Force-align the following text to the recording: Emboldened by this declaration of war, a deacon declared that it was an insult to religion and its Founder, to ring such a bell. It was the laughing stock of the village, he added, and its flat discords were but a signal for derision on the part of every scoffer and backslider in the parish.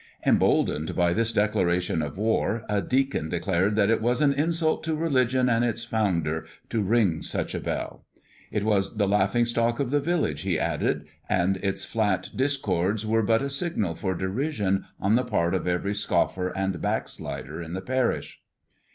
Emboldened 0.25 0.95
by 0.95 1.13
this 1.13 1.31
declaration 1.31 2.01
of 2.01 2.17
war, 2.17 2.65
a 2.67 2.81
deacon 2.81 3.29
declared 3.29 3.75
that 3.75 3.91
it 3.91 4.01
was 4.01 4.19
an 4.19 4.33
insult 4.33 4.83
to 4.83 4.95
religion 4.95 5.47
and 5.47 5.63
its 5.63 5.83
Founder, 5.83 6.47
to 6.69 6.81
ring 6.81 7.21
such 7.21 7.53
a 7.53 7.59
bell. 7.59 8.03
It 8.49 8.63
was 8.63 8.97
the 8.97 9.07
laughing 9.07 9.45
stock 9.45 9.79
of 9.79 9.91
the 9.91 9.99
village, 9.99 10.41
he 10.41 10.57
added, 10.57 11.05
and 11.29 11.57
its 11.57 11.85
flat 11.85 12.31
discords 12.35 13.05
were 13.05 13.21
but 13.21 13.43
a 13.43 13.49
signal 13.51 13.93
for 13.93 14.15
derision 14.15 14.85
on 14.99 15.13
the 15.13 15.23
part 15.23 15.53
of 15.53 15.67
every 15.67 15.93
scoffer 15.93 16.49
and 16.57 16.81
backslider 16.81 17.61
in 17.61 17.73
the 17.73 17.81
parish. 17.81 18.41